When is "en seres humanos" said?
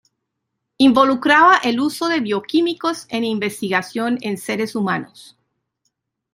4.21-5.37